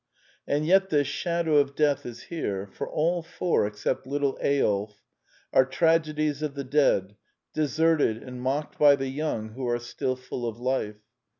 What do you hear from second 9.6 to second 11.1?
are still full of life.